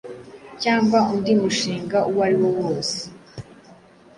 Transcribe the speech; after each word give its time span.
cyangwa 0.61 0.97
undi 1.13 1.31
mushinga 1.41 1.97
uwo 2.09 2.19
ariwo 2.27 2.47
wose 2.59 2.99